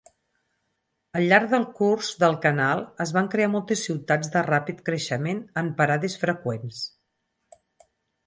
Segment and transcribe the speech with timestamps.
[1.17, 5.69] Al llarg del curs del canal es van crear moltes ciutats de ràpid creixement en
[5.83, 6.81] parades freqüents.